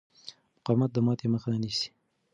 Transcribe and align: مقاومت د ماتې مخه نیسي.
مقاومت 0.57 0.89
د 0.93 0.97
ماتې 1.05 1.27
مخه 1.33 1.49
نیسي. 1.63 1.89